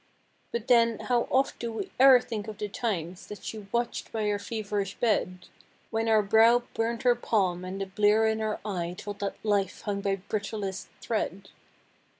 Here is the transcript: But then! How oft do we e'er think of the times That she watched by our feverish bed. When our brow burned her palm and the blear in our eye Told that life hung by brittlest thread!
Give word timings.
But 0.51 0.67
then! 0.67 0.97
How 0.97 1.27
oft 1.29 1.59
do 1.59 1.71
we 1.71 1.91
e'er 1.99 2.19
think 2.19 2.47
of 2.47 2.57
the 2.57 2.67
times 2.67 3.27
That 3.27 3.43
she 3.43 3.67
watched 3.71 4.11
by 4.11 4.31
our 4.31 4.39
feverish 4.39 4.95
bed. 4.95 5.45
When 5.91 6.09
our 6.09 6.23
brow 6.23 6.63
burned 6.73 7.03
her 7.03 7.13
palm 7.13 7.63
and 7.63 7.79
the 7.79 7.85
blear 7.85 8.25
in 8.25 8.41
our 8.41 8.59
eye 8.65 8.95
Told 8.97 9.19
that 9.19 9.35
life 9.45 9.81
hung 9.81 10.01
by 10.01 10.15
brittlest 10.15 10.87
thread! 11.01 11.49